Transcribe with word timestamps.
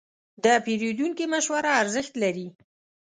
د 0.43 0.45
پیرودونکي 0.65 1.25
مشوره 1.33 1.71
ارزښت 1.81 2.13
لري. 2.23 2.47